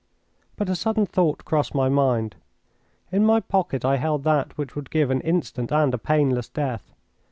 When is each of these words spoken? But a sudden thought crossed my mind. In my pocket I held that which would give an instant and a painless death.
But 0.55 0.67
a 0.67 0.75
sudden 0.75 1.05
thought 1.05 1.45
crossed 1.45 1.75
my 1.75 1.87
mind. 1.87 2.35
In 3.11 3.23
my 3.23 3.39
pocket 3.39 3.85
I 3.85 3.97
held 3.97 4.23
that 4.23 4.57
which 4.57 4.75
would 4.75 4.89
give 4.89 5.11
an 5.11 5.21
instant 5.21 5.71
and 5.71 5.93
a 5.93 5.99
painless 5.99 6.49
death. 6.49 6.91